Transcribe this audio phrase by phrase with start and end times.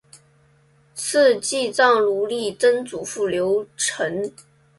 [0.95, 4.33] 赐祭葬如例曾祖父刘澄。